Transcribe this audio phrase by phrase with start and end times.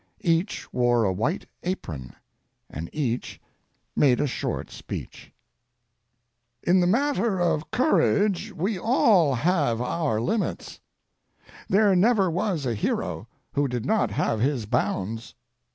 [0.23, 2.15] Each wore a white apron,
[2.71, 3.39] and each
[3.95, 5.31] made a short speech.
[6.63, 10.79] In the matter of courage we all have our limits.
[11.69, 15.35] There never was a hero who did not have his bounds.